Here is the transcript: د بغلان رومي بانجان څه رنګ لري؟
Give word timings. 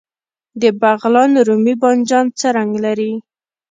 د 0.61 0.63
بغلان 0.81 1.31
رومي 1.47 1.73
بانجان 1.81 2.25
څه 2.39 2.47
رنګ 2.57 2.71
لري؟ 2.85 3.11